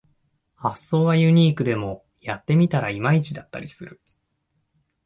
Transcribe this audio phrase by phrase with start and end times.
[0.55, 4.01] 発想はユニークでもやってみたらいまいちだったりする